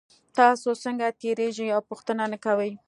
[0.37, 2.71] تاسو څنګه تیریږئ او پوښتنه نه کوئ